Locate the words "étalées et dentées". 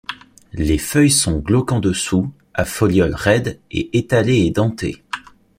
3.99-5.03